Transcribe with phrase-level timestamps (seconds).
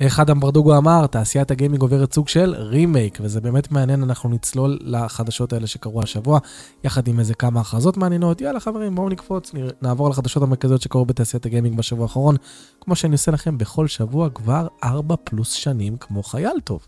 [0.00, 4.78] איך אדם ברדוגו אמר, תעשיית הגיימינג עוברת סוג של רימייק, וזה באמת מעניין, אנחנו נצלול
[4.80, 6.38] לחדשות האלה שקרו השבוע,
[6.84, 8.40] יחד עם איזה כמה הכרזות מעניינות.
[8.40, 9.52] יאללה חברים, בואו נקפוץ,
[9.82, 12.36] נעבור לחדשות המרכזיות שקרו בתעשיית הגיימינג בשבוע האחרון,
[12.80, 16.86] כמו שאני עושה לכם בכל שבוע כבר 4 פלוס שנים כמו חייל טוב.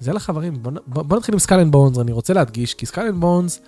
[0.00, 3.07] אז יאללה חברים, בואו בוא, נתחיל עם Skull and Bones, אני רוצה להדגיש, כי Skull
[3.07, 3.60] and Bones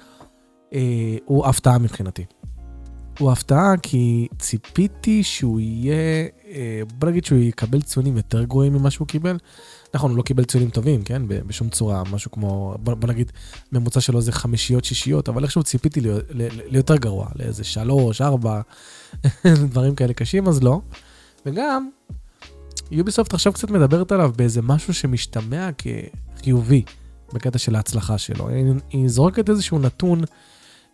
[0.74, 2.24] אה, הוא הפתעה מבחינתי.
[3.18, 6.28] הוא הפתעה כי ציפיתי שהוא יהיה,
[6.98, 9.36] בוא נגיד שהוא יקבל ציונים יותר גרועים ממה שהוא קיבל.
[9.94, 11.22] נכון, הוא לא קיבל ציונים טובים, כן?
[11.28, 13.32] בשום צורה, משהו כמו, בוא, בוא נגיד,
[13.72, 18.60] ממוצע שלו זה חמישיות, שישיות, אבל איכשהו ציפיתי לי, לי, ליותר גרוע, לאיזה שלוש, ארבע,
[19.70, 20.80] דברים כאלה קשים, אז לא.
[21.46, 21.88] וגם,
[22.90, 25.68] יוביסופט עכשיו קצת מדברת עליו באיזה משהו שמשתמע
[26.36, 26.82] כחיובי
[27.32, 28.48] בקטע של ההצלחה שלו.
[28.48, 30.20] היא, היא זורקת איזשהו נתון.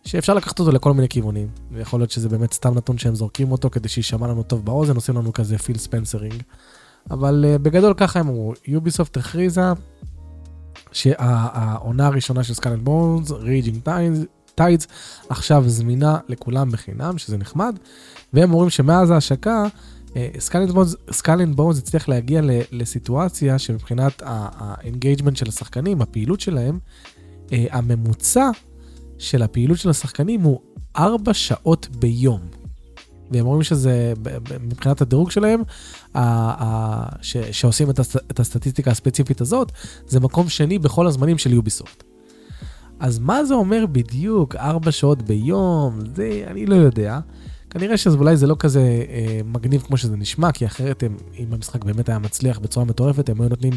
[0.05, 1.47] שאפשר לקחת אותו לכל מיני כיוונים.
[1.71, 5.17] ויכול להיות שזה באמת סתם נתון שהם זורקים אותו כדי שיישמע לנו טוב באוזן, עושים
[5.17, 6.43] לנו כזה פיל ספנסרינג.
[7.11, 9.61] אבל אה, בגדול ככה הם אמרו, יוביסופט הכריזה
[10.91, 13.77] שהעונה הראשונה של Skull and Bones, Raging
[14.55, 14.87] Tides,
[15.29, 17.79] עכשיו זמינה לכולם בחינם, שזה נחמד,
[18.33, 19.65] והם אומרים שמאז ההשקה,
[21.11, 26.79] Skull and Bones הצליח להגיע לסיטואציה שמבחינת ה engagement של השחקנים, הפעילות שלהם,
[27.47, 28.49] אה, הממוצע
[29.17, 30.59] של הפעילות של השחקנים הוא
[30.97, 32.39] 4 שעות ביום.
[33.31, 34.13] והם אומרים שזה,
[34.59, 35.61] מבחינת הדירוג שלהם,
[37.51, 39.71] שעושים את, הס, את הסטטיסטיקה הספציפית הזאת,
[40.07, 42.03] זה מקום שני בכל הזמנים של יוביסופט.
[42.99, 45.99] אז מה זה אומר בדיוק 4 שעות ביום?
[46.15, 47.19] זה אני לא יודע.
[47.69, 51.83] כנראה שאולי זה לא כזה אה, מגניב כמו שזה נשמע, כי אחרת הם, אם המשחק
[51.83, 53.73] באמת היה מצליח בצורה מטורפת, הם היו נותנים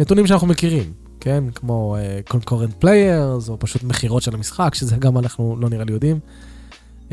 [0.00, 0.92] נתונים שאנחנו מכירים.
[1.22, 1.44] כן?
[1.54, 5.92] כמו uh, concurrent players, או פשוט מכירות של המשחק, שזה גם אנחנו לא נראה לי
[5.92, 6.18] יודעים.
[7.08, 7.12] Uh,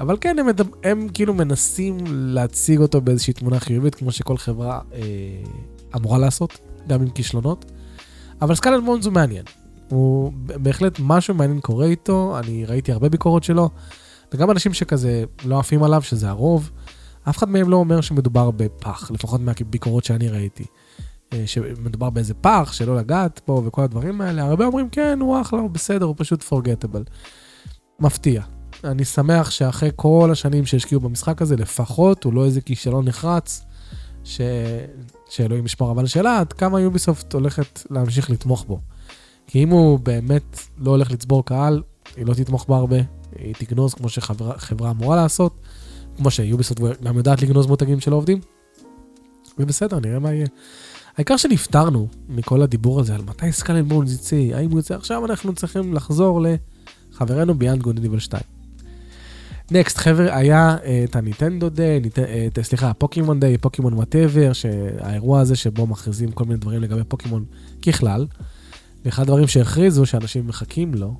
[0.00, 4.80] אבל כן, הם, הם, הם כאילו מנסים להציג אותו באיזושהי תמונה חיובית, כמו שכל חברה
[4.90, 7.64] uh, אמורה לעשות, גם עם כישלונות.
[8.42, 9.44] אבל סקלן מונס הוא מעניין.
[9.88, 13.70] הוא בהחלט משהו מעניין קורה איתו, אני ראיתי הרבה ביקורות שלו,
[14.34, 16.70] וגם אנשים שכזה לא עפים עליו, שזה הרוב,
[17.28, 20.64] אף אחד מהם לא אומר שמדובר בפח, לפחות מהביקורות שאני ראיתי.
[21.32, 25.60] אה, שמדובר באיזה פח, שלא לגעת בו וכל הדברים האלה, הרבה אומרים כן, הוא אחלה,
[25.60, 27.04] הוא בסדר, הוא פשוט פורגטבל.
[28.00, 28.42] מפתיע.
[28.84, 33.62] אני שמח שאחרי כל השנים שהשקיעו במשחק הזה, לפחות הוא לא איזה כישלון נחרץ,
[34.24, 34.40] ש...
[35.30, 38.80] שאלוהים ישמור, אבל השאלה עד כמה יוביסופט הולכת להמשיך לתמוך בו.
[39.46, 41.82] כי אם הוא באמת לא הולך לצבור קהל,
[42.16, 42.96] היא לא תתמוך בה הרבה,
[43.38, 45.60] היא תגנוז כמו שחברה אמורה לעשות,
[46.16, 48.40] כמו שיוביסופט גם יודעת לגנוז מותגים של העובדים.
[49.58, 50.46] ובסדר, נראה מה יהיה.
[51.16, 55.54] העיקר שנפטרנו מכל הדיבור הזה על מתי סקלן בונס יצא, האם הוא יוצא עכשיו, אנחנו
[55.54, 56.40] צריכים לחזור
[57.12, 58.42] לחברנו Beyond Good and Evil 2.
[59.70, 65.40] Next, חבר'ה, היה אה, את ה Nintendo Day, אה, סליחה, Pokémon Day, פוקימון whatever, שהאירוע
[65.40, 67.44] הזה שבו מכריזים כל מיני דברים לגבי פוקימון
[67.82, 68.26] ככלל,
[69.04, 71.14] ואחד הדברים שהכריזו שאנשים מחכים לו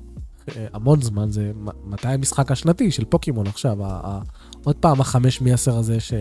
[0.47, 1.51] אה, המון זמן זה
[1.85, 3.77] מתי המשחק השנתי של פוקימון עכשיו,
[4.63, 6.13] עוד פעם החמש מ-10 הזה ש...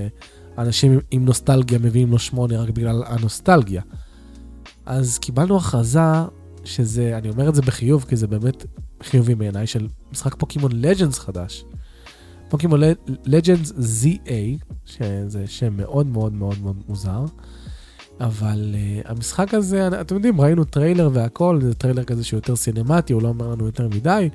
[0.60, 3.82] אנשים עם נוסטלגיה מביאים לו שמונה רק בגלל הנוסטלגיה.
[4.87, 6.00] אז קיבלנו הכרזה
[6.65, 8.66] שזה, אני אומר את זה בחיוב, כי זה באמת
[9.03, 11.65] חיובי בעיניי, של משחק Pokémon Legends חדש.
[12.48, 12.80] Pokémon
[13.24, 17.25] Legends ZA, שזה שם מאוד מאוד מאוד מאוד מוזר,
[18.21, 23.12] אבל אה, המשחק הזה, אתם יודעים, ראינו טריילר והכל, זה טריילר כזה שהוא יותר סינמטי,
[23.12, 24.28] הוא לא אומר לנו יותר מדי.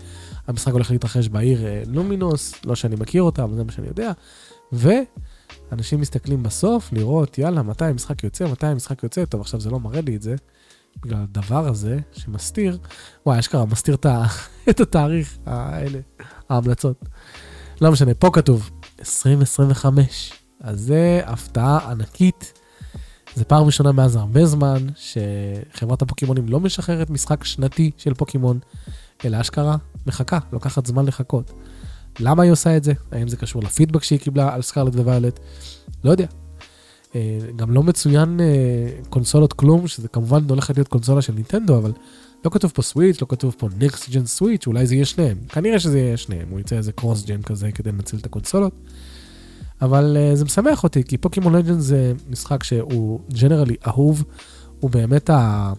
[0.47, 4.12] המשחק הולך להתרחש בעיר אה, Lumiose, לא שאני מכיר אותה, אבל זה מה שאני יודע.
[4.74, 4.90] ו...
[5.71, 9.79] אנשים מסתכלים בסוף לראות, יאללה, מתי המשחק יוצא, מתי המשחק יוצא, טוב, עכשיו זה לא
[9.79, 10.35] מראה לי את זה,
[11.03, 12.77] בגלל הדבר הזה שמסתיר,
[13.25, 13.95] וואי, אשכרה, מסתיר
[14.69, 15.99] את התאריך, האלה,
[16.49, 17.05] ההמלצות.
[17.81, 22.53] לא משנה, פה כתוב 2025, אז זה הפתעה ענקית.
[23.35, 28.59] זה פעם ראשונה מאז הרבה זמן שחברת הפוקימונים לא משחררת משחק שנתי של פוקימון,
[29.25, 29.75] אלא אשכרה
[30.07, 31.51] מחכה, לוקחת זמן לחכות.
[32.19, 32.93] למה היא עושה את זה?
[33.11, 35.39] האם זה קשור לפידבק שהיא קיבלה על סקארלט וויולט?
[36.03, 36.25] לא יודע.
[37.15, 38.45] אה, גם לא מצוין אה,
[39.09, 41.91] קונסולות כלום, שזה כמובן הולכת להיות קונסולה של ניטנדו, אבל
[42.45, 45.38] לא כתוב פה סוויץ', לא כתוב פה ניקסט ג'ן סוויץ', אולי זה יהיה שניהם.
[45.50, 48.73] כנראה שזה יהיה שניהם, הוא יצא איזה קרוס ג'ן כזה כדי לנצל את הקונסולות.
[49.81, 54.23] אבל uh, זה משמח אותי, כי פוקימון לג'נד זה משחק שהוא ג'נרלי אהוב,
[54.79, 55.73] הוא באמת ה...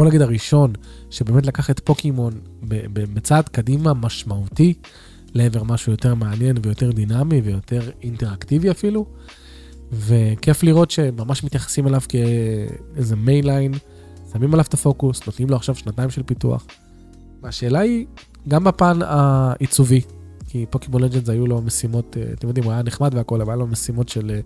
[0.00, 0.72] בוא נגיד הראשון,
[1.10, 2.32] שבאמת לקח את פוקימון
[2.92, 4.74] בצעד קדימה משמעותי.
[5.34, 9.06] לעבר משהו יותר מעניין ויותר דינמי ויותר אינטראקטיבי אפילו.
[9.92, 13.72] וכיף לראות שממש מתייחסים אליו כאיזה mainline,
[14.32, 16.66] שמים עליו את הפוקוס, נותנים לו עכשיו שנתיים של פיתוח.
[17.42, 18.06] והשאלה היא,
[18.48, 20.00] גם בפן העיצובי,
[20.48, 23.56] כי Pokémon Legends היו לו משימות, אה, אתם יודעים, הוא היה נחמד והכל, אבל היה
[23.56, 24.40] לו משימות של אה,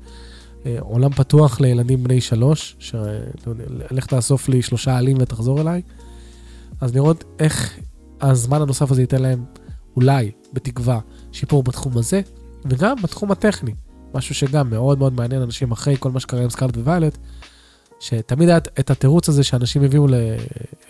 [0.81, 5.83] עולם פתוח לילדים בני שלוש, שלך תאסוף לי שלושה עלים ותחזור אליי.
[6.81, 7.79] אז לראות איך
[8.21, 9.45] הזמן הנוסף הזה ייתן להם,
[9.97, 11.01] אולי, בתקווה,
[11.33, 12.21] שיפור בתחום הזה,
[12.65, 13.75] וגם בתחום הטכני.
[14.15, 17.19] משהו שגם מאוד מאוד מעניין אנשים אחרי כל מה שקרה עם סקארט וויילט,
[18.01, 20.37] שתמיד היה את התירוץ הזה שאנשים הביאו אה,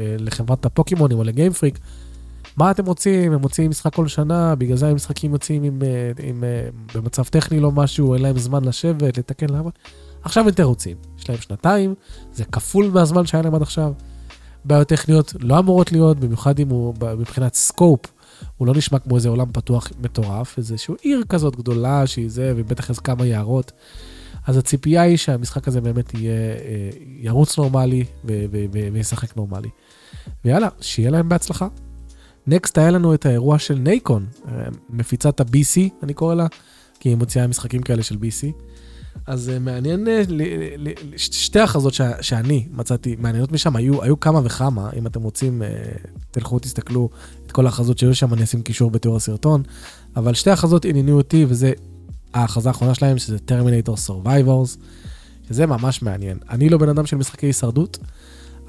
[0.01, 1.79] לחברת הפוקימונים או לגיימפריק,
[2.57, 3.33] מה אתם רוצים?
[3.33, 7.25] הם מוציאים משחק כל שנה, בגלל זה המשחקים יוצאים עם, אה, עם, עם, אה, במצב
[7.25, 9.71] טכני לא משהו, אין להם זמן לשבת, לתקן למה.
[10.23, 11.95] עכשיו יותר רוצים, יש להם שנתיים,
[12.33, 13.93] זה כפול מהזמן שהיה להם עד עכשיו.
[14.65, 18.01] בעיות טכניות לא אמורות להיות, במיוחד אם הוא מבחינת scope,
[18.57, 22.91] הוא לא נשמע כמו איזה עולם פתוח מטורף, איזושהי עיר כזאת גדולה שהיא זה, ובטח
[22.91, 23.73] איזה כמה יערות.
[24.47, 26.91] אז הציפייה היא שהמשחק הזה באמת יהיה, אה,
[27.21, 28.05] ירוץ נורמלי
[28.93, 29.69] וישחק נורמלי.
[30.45, 31.69] ויאללה, שיהיה להם בהצלחה.
[32.47, 34.53] Next היה לנו את האירוע של Nacon, אה,
[34.91, 36.47] מפיצת ה-BC, אני קורא לה,
[37.01, 38.47] כי היא מוציאה משחקים כאלה של BC.
[39.27, 40.09] אז אה, מעניין,
[41.17, 45.63] שתי הכרזות שאני מצאתי מעניינות משם, היו, היו כמה וכמה, אם אתם רוצים,
[46.31, 47.09] תלכו תסתכלו
[47.47, 49.63] את כל ההכרזות שהיו שם, אני אשים קישור בתיאור הסרטון,
[50.17, 51.73] אבל שתי הכרזות עניינו אותי, וזה
[52.35, 54.79] ההכרזה האחרונה שלהם, שזה Terminator Survivors,
[55.49, 56.39] שזה ממש מעניין.
[56.51, 57.99] אני לא בן אדם של משחקי הישרדות,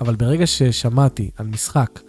[0.02, 2.00] אבל ברגע ששמעתי על משחק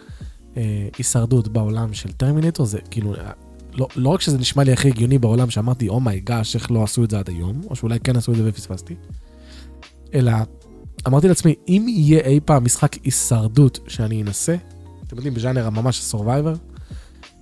[0.57, 3.31] אה, הישרדות בעולם של טרמינטור, זה כאילו, אה,
[3.73, 6.71] לא, לא רק שזה נשמע לי הכי הגיוני בעולם, שאמרתי, oh my gosh, oh איך
[6.71, 8.95] לא עשו את זה עד היום, או שאולי כן עשו את זה ופספסתי,
[10.13, 10.31] אלא
[11.07, 14.55] אמרתי לעצמי, אם יהיה אי פעם משחק הישרדות שאני אנסה,
[15.07, 16.53] אתם יודעים, בז'אנר הממש ה survivor,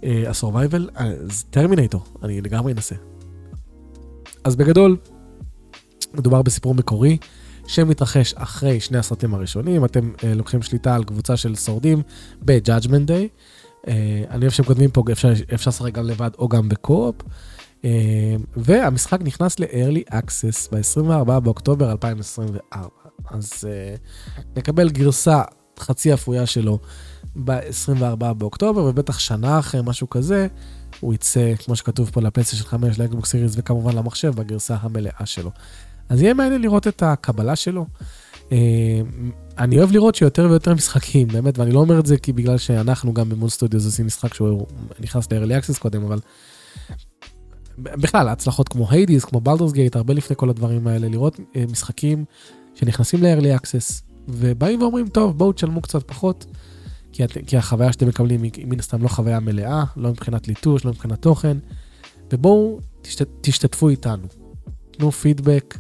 [0.04, 2.96] ה survival, אז Terminator, אני לגמרי אנסה.
[4.44, 4.98] אז בגדול,
[6.14, 7.18] מדובר בסיפור מקורי
[7.68, 9.86] שמתרחש אחרי שני הסרטים הראשונים.
[9.86, 12.02] אתם אה, לוקחים שליטה על קבוצה של שורדים
[12.42, 13.28] ב-Judgment Day.
[13.86, 13.88] Uh,
[14.30, 17.16] אני אוהב שהם כותבים פה, אפשר, אפשר לשחק גם לבד או גם בקו-אופ.
[17.82, 17.86] Uh,
[18.58, 22.90] והמשחק נכנס ל-early access ב-24 באוקטובר 2024.
[23.30, 25.42] אז uh, נקבל גרסה
[25.80, 26.80] חצי אפויה שלו
[27.44, 30.48] ב-24 באוקטובר, ובטח שנה אחרי, משהו כזה,
[31.00, 35.52] הוא יצא, כמו שכתוב פה, לפלסטיישן 5, לאקבוק סיריס וכמובן למחשב בגרסה המלאה שלו.
[36.10, 37.86] אז יהיה מעניין לראות את הקבלה שלו.
[38.52, 39.02] אה,
[39.58, 43.14] אני אוהב לראות שיותר ויותר משחקים, באמת, ואני לא אומר את זה כי בגלל שאנחנו
[43.14, 44.68] גם ב Moon Studios עושים משחק שהוא
[45.00, 46.20] נכנס ל-early access קודם, אבל
[47.78, 52.26] בכלל, הצלחות כמו Hades, כמו Baldur's Gate, הרבה לפני כל הדברים האלה, לראות אה, משחקים
[52.76, 56.46] שנכנסים ל-early access, ובאים ואומרים, טוב, בואו תשלמו קצת פחות.
[57.12, 60.86] כי, את, כי החוויה שאתם מקבלים היא מן הסתם לא חוויה מלאה, לא מבחינת ליטוש,
[60.86, 61.58] לא מבחינת תוכן,
[62.34, 64.28] ובואו תשת, תשתתפו איתנו.
[64.92, 65.78] תנו פידבק,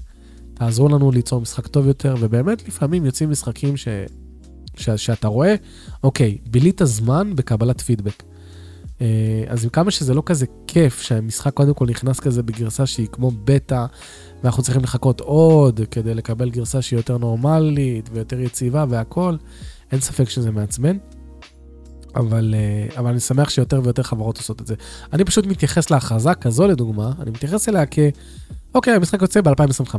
[0.55, 3.87] תעזרו לנו ליצור משחק טוב יותר, ובאמת לפעמים יוצאים משחקים ש,
[4.77, 5.55] ש, שאתה רואה,
[6.03, 8.23] אוקיי, בילית זמן בקבלת פידבק.
[9.01, 13.07] אה, אז עם כמה שזה לא כזה כיף שהמשחק קודם כל נכנס כזה בגרסה שהיא
[13.11, 13.85] כמו בטא,
[14.43, 19.35] ואנחנו צריכים לחכות עוד כדי לקבל גרסה שהיא יותר נורמלית ויותר יציבה והכל,
[19.91, 20.97] אין ספק שזה מעצבן.
[22.15, 24.75] אבל, אה, אבל אני שמח שיותר ויותר חברות עושות את זה.
[25.13, 27.99] אני פשוט מתייחס להכרזה כזו לדוגמה, אני מתייחס אליה כ...
[28.75, 29.95] אוקיי, המשחק יוצא ב-2025,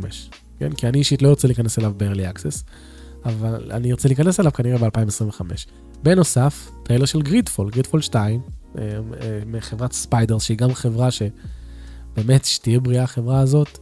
[0.58, 0.73] כן?
[0.73, 2.62] כי אני אישית לא רוצה להיכנס אליו ב-early access,
[3.25, 5.40] אבל אני ארצה להיכנס אליו כנראה ב-2025.
[6.02, 8.40] בנוסף, טריילר של GreedFall, GreedFall 2,
[9.46, 13.78] מחברת Spiders, שהיא גם חברה שבאמת, שתהיה בריאה החברה הזאת,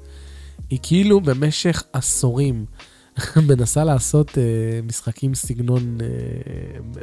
[0.70, 2.64] היא כאילו במשך עשורים
[3.48, 4.34] מנסה לעשות uh,
[4.86, 5.98] משחקים סגנון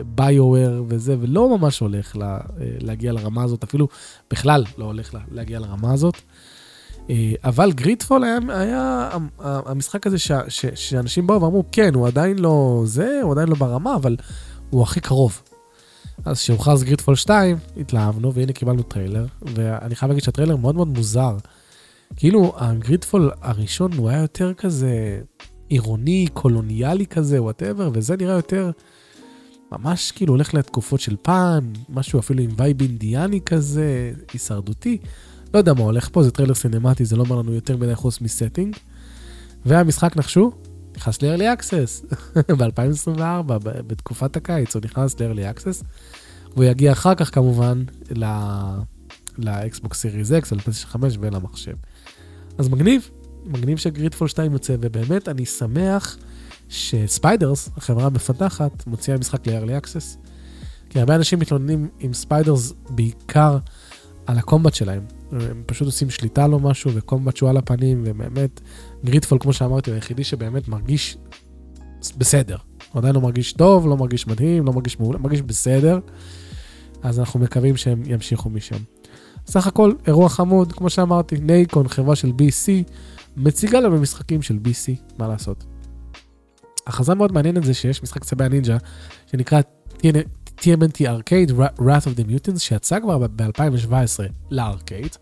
[0.05, 3.87] BioWare uh, וזה, ולא ממש הולך לה, uh, להגיע לרמה הזאת, אפילו
[4.29, 6.15] בכלל לא הולך לה, להגיע לרמה הזאת.
[6.15, 6.19] Uh,
[7.43, 12.83] אבל GreedFall היה, היה המשחק הזה ש, ש, שאנשים באו ואמרו, כן, הוא עדיין לא
[12.85, 14.15] זה, הוא עדיין לא ברמה, אבל
[14.69, 15.41] הוא הכי קרוב.
[16.25, 21.37] אז כשהוכרז GreedFall 2, התלהבנו, והנה קיבלנו טריילר, ואני חייב להגיד שהטריילר מאוד מאוד מוזר.
[22.15, 25.21] כאילו, ה GreedFall הראשון הוא היה יותר כזה
[25.69, 28.71] עירוני, קולוניאלי כזה, whatever, וזה נראה יותר
[29.71, 34.97] ממש כאילו הולך לתקופות של פעם, משהו אפילו עם וייב אינדיאני כזה, הישרדותי.
[35.53, 38.21] לא יודע מה הולך פה, זה טריילר סינמטי, זה לא אומר לנו יותר מדי חוץ
[38.21, 38.75] מ setting.
[39.65, 40.51] והמשחק נחשו,
[40.97, 42.15] נכנס ל-early access
[42.57, 45.85] ב-2024, בתקופת הקיץ הוא נכנס ל-early access,
[46.53, 47.83] והוא יגיע אחר כך כמובן
[49.37, 51.75] ל Xbox Series X, ל PlayStation 5 ולמחשב.
[52.57, 53.09] אז מגניב,
[53.45, 56.17] מגניב ש GreedFall 2 יוצא, ובאמת אני שמח
[56.69, 60.17] ש Spiders, החברה המפתחת, מוציאה משחק ל-early access.
[60.89, 63.57] כי הרבה אנשים מתלוננים עם Spiders בעיקר
[64.25, 65.20] על ה combat שלהם.
[65.31, 68.61] הם פשוט עושים שליטה לא משהו ו combat שהוא על הפנים, ובאמת,
[69.05, 71.17] GreedFall, כמו שאמרתי, הוא היחידי שבאמת מרגיש
[72.17, 72.57] בסדר.
[72.91, 75.99] הוא עדיין לא מרגיש טוב, לא מרגיש מדהים, לא מרגיש מעולה, מרגיש בסדר.
[77.03, 78.77] אז אנחנו מקווים שהם ימשיכו משם.
[79.47, 82.91] סך הכל אירוע חמוד, כמו שאמרתי, נייקון, חברה של BC,
[83.37, 85.65] מציגה לנו משחקים של BC, מה לעשות.
[86.87, 88.77] הכרזה מאוד מעניינת זה שיש משחק צבי הנינג'ה,
[89.31, 89.61] שנקרא
[90.61, 95.15] TMNT Arcade Wrath of the Mutants, שיצא כבר ב-2017 לארקייד,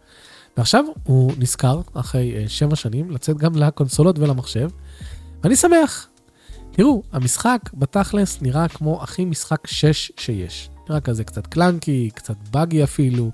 [0.58, 4.70] ועכשיו הוא נזכר, אחרי uh, שבע שנים, לצאת גם לקונסולות ולמחשב,
[5.44, 6.08] ואני שמח.
[6.72, 10.70] תראו, המשחק בתכלס נראה כמו הכי משחק 6 שיש.
[10.90, 13.32] נראה כזה קצת קלנקי, קצת באגי אפילו,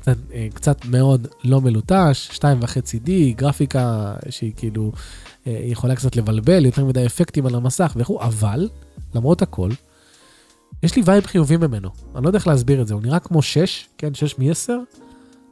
[0.00, 6.84] קצת, uh, קצת מאוד לא מלוטש, 2.5D, גרפיקה שהיא כאילו uh, יכולה קצת לבלבל, יותר
[6.84, 8.68] מדי אפקטים על המסך וכו', אבל,
[9.14, 9.70] למרות הכל,
[10.82, 11.88] יש לי וייב חיובי ממנו.
[12.14, 14.70] אני לא יודע איך להסביר את זה, הוא נראה כמו 6, כן, 6 מ-10,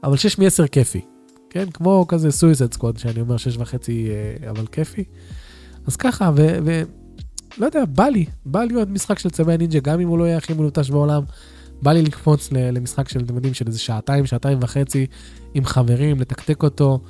[0.04, 1.00] אבל 6 מ-10 כיפי.
[1.50, 5.04] כן, כמו כזה Suicide Squad, שאני אומר 6 וחצי, אה, אבל כיפי.
[5.86, 6.58] אז ככה, ו...
[6.64, 6.82] ו...
[7.58, 10.24] לא יודע, בא לי, בא לי עוד משחק של צבי הנינג'ה, גם אם הוא לא
[10.24, 11.22] יהיה הכי מלוטש בעולם.
[11.82, 15.06] בא לי לקפוץ למשחק של, אתם יודעים, של איזה שעתיים, שעתיים וחצי
[15.54, 17.00] עם חברים, לתקתק אותו.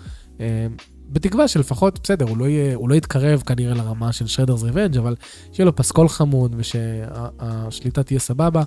[1.08, 5.14] בתקווה שלפחות, בסדר, הוא לא, יהיה, הוא לא יתקרב כנראה לרמה של Shredder's Revenge, אבל
[5.52, 8.62] שיהיה לו פסקול חמוד ושהשליטה תהיה סבבה,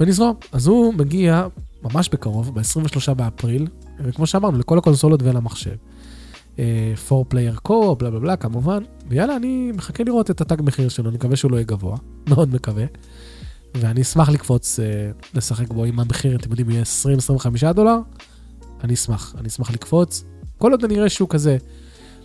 [0.00, 0.34] ונזרום.
[0.52, 1.46] אז הוא מגיע
[1.82, 3.66] ממש בקרוב, ב-23 באפריל,
[4.04, 5.74] וכמו שאמרנו, לכל הקונסולות ולמחשב.
[7.08, 11.16] 4-player co, בלה בלה בלה, כמובן, ויאללה, אני מחכה לראות את התג מחיר שלו, אני
[11.16, 11.96] מקווה שהוא לא יהיה גבוה,
[12.30, 12.84] מאוד מקווה.
[13.74, 14.82] ואני אשמח לקפוץ uh,
[15.36, 16.82] לשחק בו אם המחיר, אתם יודעים, יהיה
[17.70, 17.96] 20-25 דולר,
[18.84, 20.24] אני אשמח, אני אשמח לקפוץ.
[20.60, 21.56] כל עוד אני אראה שהוא כזה,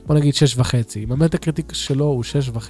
[0.06, 2.24] בוא נגיד 6.5, אם ה Metacritic שלו הוא
[2.56, 2.70] 6.5,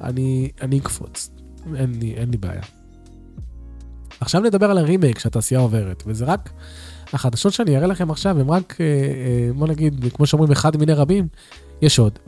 [0.00, 1.30] אני, אני אקפוץ,
[1.76, 2.62] אין לי, אין לי בעיה.
[4.20, 6.50] עכשיו נדבר על הרימייק שהתעשייה עוברת, וזה רק,
[7.12, 10.92] החדשות שאני אראה לכם עכשיו הם רק, אה, אה, בוא נגיד, כמו שאומרים, אחד מיני
[10.92, 11.28] רבים,
[11.82, 12.18] יש עוד.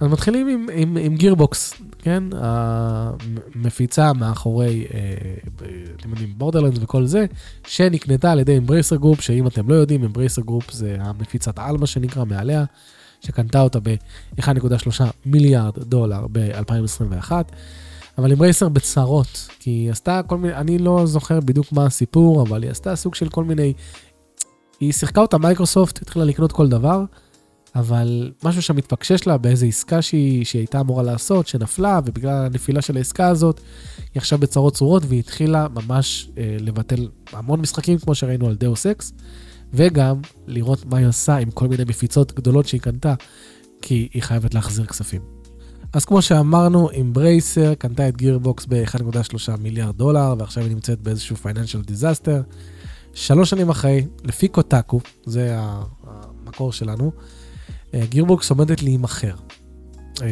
[0.00, 2.24] אז מתחילים עם, עם, עם Gearbox, כן?
[2.32, 5.00] המפיצה מאחורי, אה,
[5.96, 7.26] אתם יודעים, Borderlands וכל זה,
[7.66, 11.86] שנקנתה על ידי Embracer Group, שאם אתם לא יודעים, Embracer Group זה המפיצת על מה
[11.86, 12.64] שנקרא מעליה,
[13.20, 17.32] שקנתה אותה ב-1.3 מיליארד דולר ב-2021.
[18.18, 22.62] אבל Embracer בצרות, כי היא עשתה כל מיני, אני לא זוכר בדיוק מה הסיפור, אבל
[22.62, 23.72] היא עשתה סוג של כל מיני,
[24.80, 27.04] היא שיחקה אותה מייקרוסופט, התחילה לקנות כל דבר.
[27.74, 32.82] אבל משהו שם מתפקשש לה באיזה עסקה שהיא, שהיא הייתה אמורה לעשות, שנפלה, ובגלל הנפילה
[32.82, 33.60] של העסקה הזאת,
[33.98, 38.86] היא עכשיו בצרות צרורות, והיא התחילה ממש אה, לבטל המון משחקים, כמו שראינו על Deus
[38.86, 39.12] Ex,
[39.72, 43.14] וגם לראות מה היא עושה עם כל מיני מפיצות גדולות שהיא קנתה,
[43.82, 45.20] כי היא חייבת להחזיר כספים.
[45.92, 51.82] אז כמו שאמרנו, Embracer קנתה את Gearbox ב-1.3 מיליארד דולר, ועכשיו היא נמצאת באיזשהו financial
[51.82, 52.42] disaster.
[53.14, 57.12] שלוש שנים אחרי, לפי Kotaku, זה המקור שלנו,
[57.94, 59.34] Gearbox עומדת להימכר.
[60.22, 60.26] אה,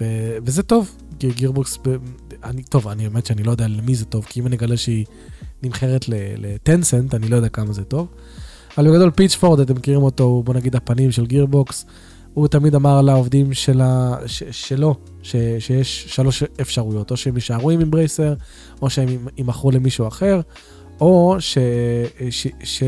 [0.00, 1.78] ו- וזה טוב, כי Gearbox,
[2.44, 5.04] אני, טוב, אני באמת שאני לא יודע למי זה טוב, כי אם אני אגלה שהיא
[5.62, 8.08] נמכרת ל Tencent, אני לא יודע כמה זה טוב.
[8.78, 11.86] אבל בגדול Pitchford, אתם מכירים אותו, הוא בוא נגיד הפנים של Gearbox,
[12.34, 17.80] הוא תמיד אמר לעובדים שלה, ש, שלו, ש, שיש שלוש אפשרויות, או שהם יישארו עם
[17.80, 18.34] Embracer,
[18.82, 20.40] או שהם יימכרו למישהו אחר,
[21.00, 21.58] או ש...
[22.30, 22.46] ש...
[22.62, 22.82] ש...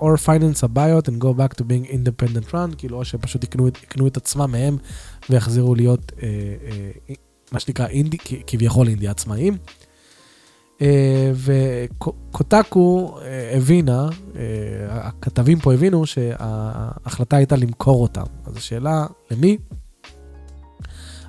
[0.00, 3.68] or finance a buyout and go back to being independent run, כאילו, או שפשוט יקנו,
[3.68, 4.76] יקנו את עצמם מהם
[5.30, 6.28] ויחזירו להיות אה,
[7.08, 7.14] אה,
[7.52, 9.56] מה שנקרא אינדי, כביכול אינדי עצמאים.
[10.82, 14.40] אה, וקוטקו אה, הבינה, אה,
[14.88, 18.24] הכתבים פה הבינו שההחלטה הייתה למכור אותם.
[18.46, 19.58] אז השאלה, למי?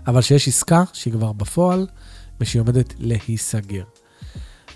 [0.07, 1.87] אבל שיש עסקה שהיא כבר בפועל
[2.39, 3.83] ושהיא עומדת להיסגר.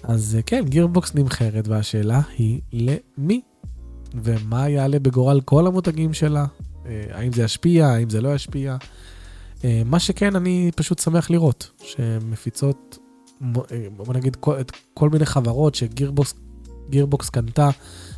[0.04, 3.42] אז אה, כן, גירבוקס נמכרת, והשאלה היא למי?
[4.24, 6.46] ומה יעלה בגורל כל המותגים שלה?
[6.86, 8.78] אה, האם זה ישפיע, האם זה לא ישפיע?
[9.64, 12.98] אה, מה שכן, אני פשוט שמח לראות שמפיצות,
[13.98, 16.34] בוא נגיד, כל, את כל מיני חברות שגירבוקס
[16.90, 17.70] גירבוקס קנתה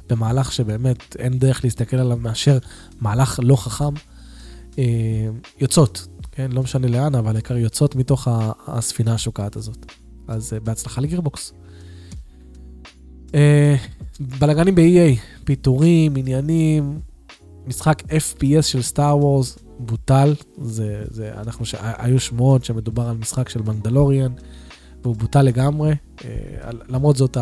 [0.10, 2.58] במהלך שבאמת אין דרך להסתכל עליו מאשר
[3.02, 3.94] מהלך לא חכם,
[5.60, 6.52] יוצאות, כן?
[6.52, 8.28] לא משנה לאן, אבל העיקר יוצאות מתוך
[8.68, 9.86] הספינה השוקעת הזאת.
[10.28, 11.54] אז בהצלחה לגירבוקס.
[13.36, 13.76] אה,
[14.20, 17.00] בלאגנים ב-EA, פיטורים, עניינים,
[17.68, 21.76] משחק FPS של סטאר וורס בוטל, זה, זה, אנחנו, ש...
[21.80, 24.32] היו שמועות שמדובר על משחק של מנדלוריאן,
[25.04, 25.96] והוא בוטל לגמרי,
[26.26, 26.30] אה,
[26.90, 27.38] למרות זאת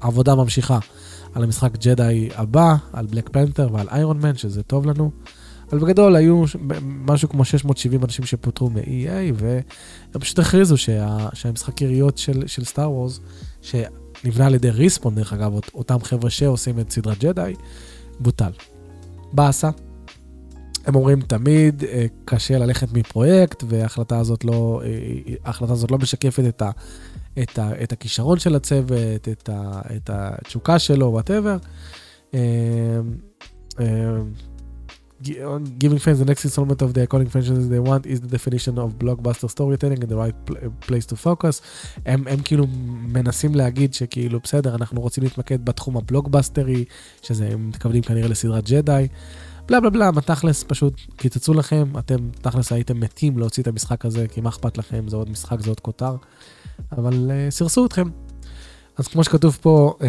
[0.00, 0.78] העבודה ממשיכה
[1.34, 5.10] על המשחק ג'די הבא, על בלק פנתר ועל איירון מן, שזה טוב לנו.
[5.72, 6.44] אבל בגדול היו
[6.82, 9.62] משהו כמו 670 אנשים שפוטרו מ-EA, והם
[10.20, 13.20] פשוט הכריזו שה, שהמשחק יריות של, של Star Wars,
[14.24, 17.54] נבנה על ידי Respawn, דרך אגב, אותם חבר'ה שעושים את סדרת ג'די,
[18.20, 18.50] בוטל.
[19.32, 19.70] באסה.
[20.86, 26.44] הם אומרים תמיד אה, קשה ללכת מפרויקט, וההחלטה הזאת לא, אה, ההחלטה הזאת לא משקפת
[26.48, 26.70] את, ה,
[27.42, 31.56] את, ה, את הכישרון של הצוות, את, ה, את התשוקה שלו, whatever.
[35.22, 38.88] Giving fans the next installment of the according franchises they want is the definition of
[38.98, 40.36] blockbuster storytelling and the right
[40.86, 41.60] place to focus.
[42.06, 42.66] הם, הם כאילו
[43.12, 46.84] מנסים להגיד שכאילו בסדר, אנחנו רוצים להתמקד בתחום הבלוקבאסטרי,
[47.22, 49.08] שזה הם מתכוונים כנראה לסדרת ג'די.
[49.68, 54.28] בלה בלה בלה, בתכלס פשוט קיצצו לכם, אתם תכלס הייתם מתים להוציא את המשחק הזה,
[54.28, 56.16] כי מה אכפת לכם, זה עוד משחק, זה עוד כותר,
[56.92, 58.08] אבל uh, סירסו אתכם.
[58.96, 60.08] אז כמו שכתוב פה, אה,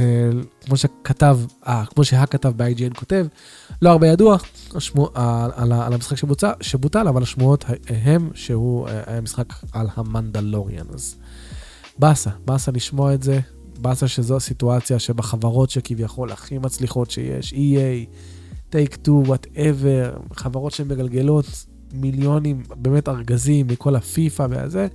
[0.66, 3.26] כמו שכתב, אה, כמו שהכתב ב-IGN כותב,
[3.82, 4.38] לא הרבה ידוע
[4.76, 9.88] השמו, על, על, על המשחק שבוצע, שבוטל, אבל השמועות הם שהוא אה, היה משחק על
[9.96, 10.86] המנדלוריאן.
[10.94, 11.16] אז
[12.00, 13.40] באסה, באסה לשמוע את זה,
[13.82, 18.08] באסה שזו הסיטואציה שבחברות שכביכול הכי מצליחות שיש, EA,
[18.72, 21.46] Take Two, whatever, חברות שמגלגלות
[21.94, 24.88] מיליונים, באמת ארגזים מכל הפיפא והזה,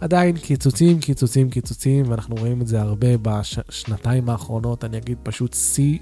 [0.00, 5.98] עדיין קיצוצים, קיצוצים, קיצוצים, ואנחנו רואים את זה הרבה בשנתיים האחרונות, אני אגיד פשוט שיא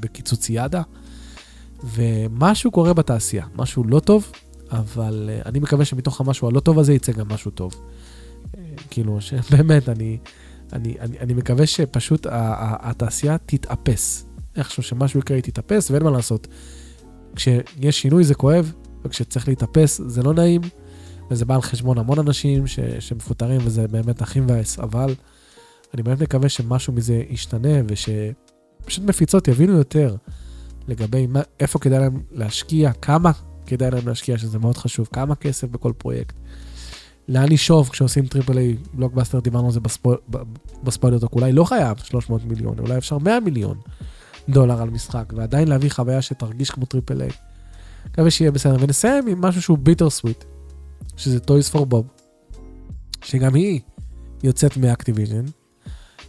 [0.00, 0.82] בקיצוציאדה.
[1.84, 4.32] ומשהו קורה בתעשייה, משהו לא טוב,
[4.70, 7.74] אבל uh, אני מקווה שמתוך המשהו הלא טוב הזה יצא גם משהו טוב.
[7.74, 8.58] Uh,
[8.90, 10.18] כאילו, שבאמת, אני,
[10.72, 14.26] אני, אני, אני מקווה שפשוט התעשייה תתאפס.
[14.56, 16.46] איכשהו שמשהו יקרה, היא תתאפס, ואין מה לעשות.
[17.36, 18.72] כשיש שינוי זה כואב,
[19.04, 20.60] וכשצריך להתאפס זה לא נעים.
[21.30, 25.14] וזה בא על חשבון המון אנשים ש, שמפוטרים, וזה באמת אחי מבאס, אבל
[25.94, 30.16] אני באמת מקווה שמשהו מזה ישתנה, ושפשוט מפיצות יבינו יותר
[30.88, 33.30] לגבי מה, איפה כדאי להם להשקיע, כמה
[33.66, 36.34] כדאי להם להשקיע, שזה מאוד חשוב, כמה כסף בכל פרויקט.
[37.28, 39.80] לאן לשאוף כשעושים triple A blockbuster, דיברנו על זה
[40.84, 43.78] ב SpoilerTalk, אולי לא חייב 300 מיליון, אולי אפשר 100 מיליון
[44.48, 47.30] דולר על משחק, ועדיין להביא חוויה שתרגיש כמו triple A.
[48.06, 50.44] מקווה שיהיה בסדר, ונסיים עם משהו שהוא bittersweet.
[51.18, 52.06] שזה Toys for Bob,
[53.24, 53.80] שגם היא
[54.42, 55.44] יוצאת מ Activision,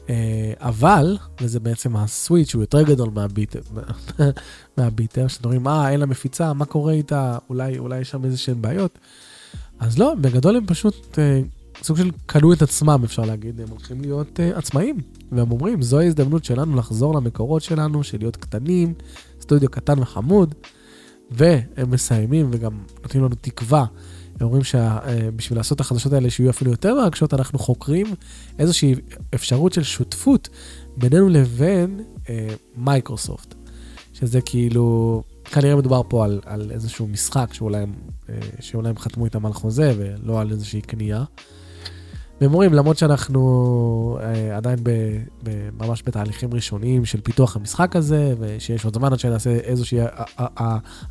[0.09, 3.61] אה, אבל, וזה בעצם ה sweet שהוא יותר גדול מה bitter,
[4.77, 8.25] מה bitter, שאתם אומרים, אה, אין לה מפיצה, מה קורה איתה, אולי, אולי יש שם
[8.25, 8.99] איזה שהן בעיות.
[9.79, 11.41] אז לא, בגדול הם פשוט אה,
[11.83, 14.97] סוג של קנו את עצמם, אפשר להגיד, הם הולכים להיות אה, עצמאים.
[15.31, 18.93] והם אומרים, זוהי ההזדמנות שלנו לחזור למקורות שלנו, של להיות קטנים,
[19.41, 20.55] סטודיו קטן וחמוד,
[21.31, 22.71] והם מסיימים וגם
[23.03, 23.85] נותנים לנו תקווה
[24.39, 28.07] הם אומרים שבשביל לעשות את החדשות האלה שיהיו אפילו יותר מרגשות, אנחנו חוקרים
[28.59, 28.95] איזושהי
[29.35, 30.49] אפשרות של שותפות
[30.97, 33.55] בינינו לבין אה, מייקרוסופט.
[34.13, 37.85] שזה כאילו, כנראה מדובר פה על, על איזשהו משחק שאולי
[38.29, 41.23] אה, שאולי הם חתמו איתם על חוזה ולא על איזושהי קנייה.
[42.41, 44.89] והם אומרים, למרות שאנחנו אה, עדיין ב,
[45.43, 49.99] ב, ממש בתהליכים ראשוניים של פיתוח המשחק הזה, ושיש עוד זמן עד שנעשה איזושהי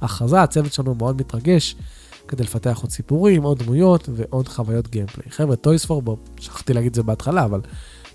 [0.01, 1.77] הכרזה, הצוות שלנו מאוד מתרגש.
[2.29, 5.31] כדי לפתח עוד סיפורים, עוד דמויות ועוד חוויות gameplay.
[5.31, 7.61] חבר'ה, Toys for Bob, שכחתי להגיד את זה בהתחלה, אבל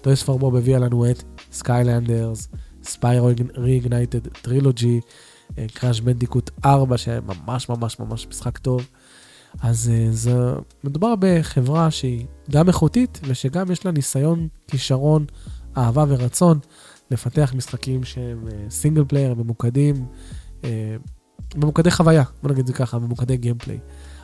[0.01, 2.47] Toys for Bob הביאה לנו את Skylanders,
[2.83, 4.99] Spyro Reignited Trilogy,
[5.73, 8.87] Crash Bandicoot 4, שהיה ממש ממש ממש משחק טוב.
[9.61, 15.25] אז אה, זה, מדובר בחברה שהיא גם איכותית ושגם יש לה ניסיון, כישרון,
[15.77, 16.59] אהבה ורצון
[17.11, 20.05] לפתח משחקים שהם single אה, player, ממוקדים,
[20.61, 20.65] אה,
[21.55, 23.79] ממוקדי חוויה, בוא נגיד את זה ככה, ממוקדי gameplay.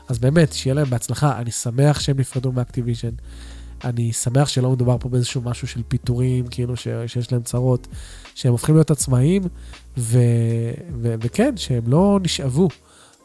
[0.07, 3.09] אז באמת, שיהיה להם בהצלחה, אני שמח שהם נפרדו מ Activision.
[3.83, 7.87] אני שמח שלא מדובר פה באיזשהו משהו של פיטורים, כאילו ש, שיש להם צרות,
[8.35, 9.43] שהם הופכים להיות עצמאיים,
[9.97, 10.19] ו,
[11.01, 12.67] ו, וכן, שהם לא נשאבו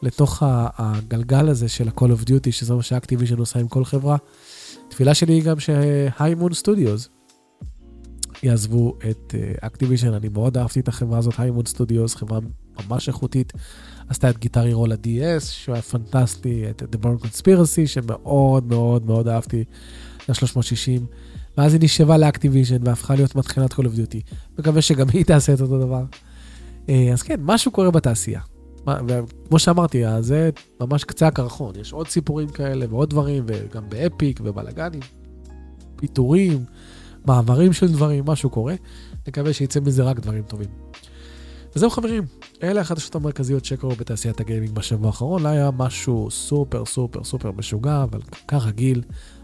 [0.01, 0.43] לתוך
[0.77, 4.17] הגלגל הזה של ה-Call of Duty, שזה מה ש Activision עושה עם כל חברה.
[4.89, 7.09] תפילה שלי היא גם ש High Moon Studios
[8.43, 12.39] יעזבו את Activision, אה, אני מאוד אהבתי את החברה הזאת, High Moon Studios, חברה
[12.89, 13.53] ממש איכותית.
[14.09, 19.27] עשתה את Guitar Hero ל-DS, שהוא היה פנטסטי, את The Bourne Conspiracy, שמאוד מאוד מאוד
[19.27, 19.63] אהבתי,
[20.29, 21.01] ל-360.
[21.57, 24.35] ואז היא נשאבה ל Activision והפכה להיות מטחנת Call of Duty.
[24.59, 26.03] מקווה שגם היא תעשה את אותו דבר.
[26.89, 28.41] אה, אז כן, משהו קורה בתעשייה.
[29.07, 30.49] וכמו שאמרתי, זה
[30.81, 31.75] ממש קצה הקרחון.
[31.79, 35.01] יש עוד סיפורים כאלה ועוד דברים, וגם ב Epic ובלאגנים.
[35.95, 36.65] פיטורים,
[37.25, 38.75] מעברים של דברים, משהו קורה.
[39.27, 40.69] נקווה שיצא מזה רק דברים טובים.
[41.75, 42.23] וזהו חברים,
[42.65, 45.43] אלה החדשות המרכזיות שקרו בתעשיית הגיימינג בשבוע האחרון.
[45.43, 49.01] לא היה משהו סופר סופר סופר משוגע, אבל כרגיל,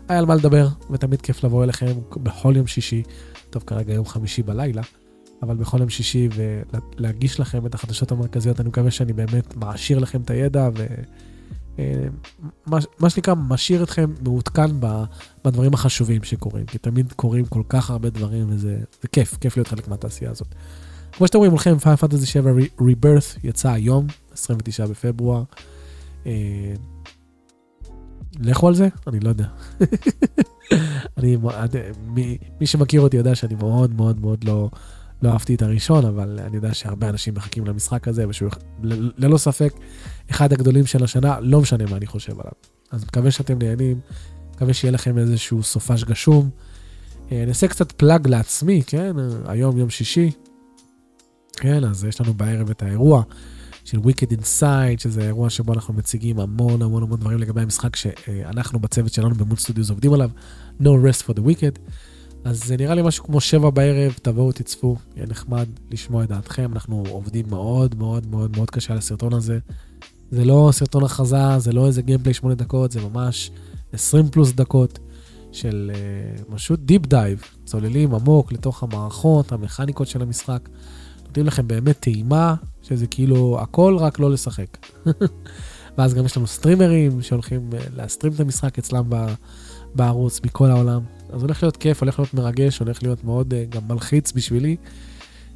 [0.07, 1.85] היה על מה לדבר, ותמיד כיף לבוא אליכם
[2.23, 3.03] בכל יום שישי,
[3.49, 4.81] טוב כרגע יום חמישי בלילה,
[5.41, 8.59] אבל בכל יום שישי ולהגיש לכם את החדשות המרכזיות.
[8.59, 10.85] אני מקווה שאני באמת מעשיר לכם את הידע ו...
[11.79, 12.07] אה,
[12.99, 14.71] מה שנקרא, משאיר אתכם מעודכן
[15.45, 18.79] בדברים החשובים שקורים, כי תמיד קורים כל כך הרבה דברים וזה
[19.11, 20.55] כיף, כיף להיות חלק מהתעשייה הזאת.
[21.11, 25.43] כמו שאתם רואים מולכם, פייר פנטזי 7 ריברת' יצא היום, 29 בפברואר.
[26.25, 26.73] אה,
[28.39, 28.87] לכו על זה?
[29.07, 29.47] אני לא יודע.
[31.17, 31.37] אני,
[32.59, 34.69] מי, שמכיר אותי יודע שאני מאוד מאוד מאוד לא,
[35.21, 38.49] לא אהבתי את הראשון, אבל אני יודע שהרבה אנשים מחכים למשחק הזה, ושהוא
[39.17, 39.73] ללא ספק
[40.31, 42.51] אחד הגדולים של השנה, לא משנה מה אני חושב עליו.
[42.91, 43.99] אז מקווה שאתם נהנים,
[44.55, 46.49] מקווה שיהיה לכם איזשהו סופש גשום.
[47.31, 49.15] אה, אני אעשה קצת פלאג לעצמי, כן?
[49.45, 50.31] היום יום שישי.
[51.61, 53.23] כן, אז יש לנו בערב את האירוע
[53.85, 58.79] של Wicked Inside, שזה אירוע שבו אנחנו מציגים המון המון המון דברים לגבי המשחק שאנחנו
[58.79, 60.29] בצוות שלנו במוד סטודיוס עובדים עליו,
[60.81, 61.79] No Rest for the Wicked.
[62.43, 66.71] אז זה נראה לי משהו כמו שבע בערב, תבואו, תצפו, יהיה נחמד לשמוע את דעתכם,
[66.73, 69.59] אנחנו עובדים מאוד מאוד מאוד מאוד קשה על הסרטון הזה.
[70.31, 73.51] זה לא סרטון הכרזה, זה לא איזה gameplay שמונה דקות, זה ממש
[73.93, 74.99] 20 פלוס דקות
[75.51, 75.91] של
[76.55, 80.69] פשוט deep dive, צוללים עמוק לתוך המערכות, המכניקות של המשחק.
[81.31, 84.77] נותנים לכם באמת טעימה, שזה כאילו הכל רק לא לשחק.
[85.97, 89.09] ואז גם יש לנו סטרימרים שהולכים אה, להסטרים את המשחק אצלם
[89.95, 91.01] בערוץ מכל העולם.
[91.33, 94.75] אז הולך להיות כיף, הולך להיות מרגש, הולך להיות מאוד uh, גם מלחיץ בשבילי.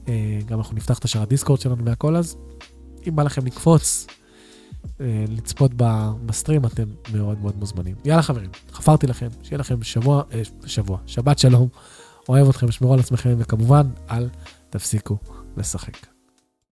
[0.05, 0.09] Uh,
[0.45, 2.35] גם אנחנו נפתח את השאר הדיסקורד שלנו והכל, אז
[3.07, 4.07] אם בא לכם לקפוץ,
[5.29, 5.71] לצפות
[6.25, 6.83] בסטרים, אתם
[7.13, 7.95] מאוד מאוד מוזמנים.
[8.05, 10.23] יאללה חברים, חפרתי לכם, שיהיה לכם שבוע,
[10.65, 11.67] שבוע, שבת שלום,
[12.29, 14.29] אוהב אתכם, שמרו על עצמכם, וכמובן, אל
[14.69, 15.17] תפסיקו
[15.57, 16.14] לשחק.